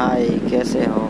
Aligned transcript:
हाय 0.00 0.26
कैसे 0.50 0.84
हो? 0.84 1.00